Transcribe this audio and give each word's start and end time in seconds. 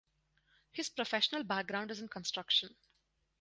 His 0.71 0.89
professional 0.89 1.43
background 1.43 1.91
is 1.91 1.99
in 2.01 2.07
construction. 2.07 2.75